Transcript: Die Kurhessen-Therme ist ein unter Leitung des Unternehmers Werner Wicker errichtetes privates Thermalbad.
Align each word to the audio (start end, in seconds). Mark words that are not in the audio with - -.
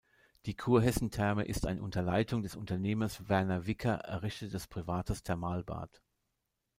Die 0.47 0.55
Kurhessen-Therme 0.55 1.45
ist 1.45 1.67
ein 1.67 1.79
unter 1.79 2.01
Leitung 2.01 2.41
des 2.41 2.55
Unternehmers 2.55 3.29
Werner 3.29 3.67
Wicker 3.67 3.97
errichtetes 3.99 4.65
privates 4.65 5.21
Thermalbad. 5.21 6.01